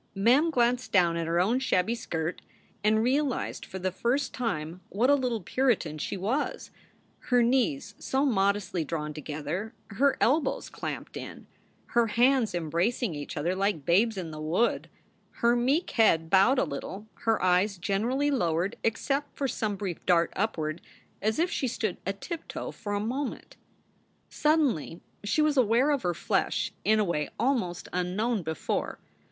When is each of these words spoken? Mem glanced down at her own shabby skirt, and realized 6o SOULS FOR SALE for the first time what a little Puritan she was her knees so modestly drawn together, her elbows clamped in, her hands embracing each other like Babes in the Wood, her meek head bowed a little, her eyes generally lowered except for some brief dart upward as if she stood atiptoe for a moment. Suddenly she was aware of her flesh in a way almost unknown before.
Mem 0.15 0.49
glanced 0.49 0.91
down 0.91 1.15
at 1.15 1.27
her 1.27 1.39
own 1.39 1.59
shabby 1.59 1.93
skirt, 1.93 2.41
and 2.83 3.03
realized 3.03 3.65
6o 3.65 3.65
SOULS 3.65 3.71
FOR 3.71 3.71
SALE 3.71 3.71
for 3.71 3.79
the 3.83 3.91
first 3.91 4.33
time 4.33 4.81
what 4.89 5.09
a 5.11 5.13
little 5.13 5.41
Puritan 5.43 5.99
she 5.99 6.17
was 6.17 6.71
her 7.29 7.43
knees 7.43 7.93
so 7.99 8.25
modestly 8.25 8.83
drawn 8.83 9.13
together, 9.13 9.75
her 9.91 10.17
elbows 10.19 10.71
clamped 10.71 11.15
in, 11.17 11.45
her 11.89 12.07
hands 12.07 12.55
embracing 12.55 13.13
each 13.13 13.37
other 13.37 13.53
like 13.55 13.85
Babes 13.85 14.17
in 14.17 14.31
the 14.31 14.41
Wood, 14.41 14.89
her 15.33 15.55
meek 15.55 15.91
head 15.91 16.31
bowed 16.31 16.57
a 16.57 16.63
little, 16.63 17.05
her 17.27 17.39
eyes 17.39 17.77
generally 17.77 18.31
lowered 18.31 18.77
except 18.83 19.37
for 19.37 19.47
some 19.47 19.75
brief 19.75 20.03
dart 20.07 20.33
upward 20.35 20.81
as 21.21 21.37
if 21.37 21.51
she 21.51 21.67
stood 21.67 21.97
atiptoe 22.07 22.71
for 22.73 22.93
a 22.95 22.99
moment. 22.99 23.55
Suddenly 24.29 24.99
she 25.23 25.43
was 25.43 25.57
aware 25.57 25.91
of 25.91 26.01
her 26.01 26.15
flesh 26.15 26.71
in 26.83 26.99
a 26.99 27.05
way 27.05 27.29
almost 27.39 27.87
unknown 27.93 28.41
before. 28.41 28.97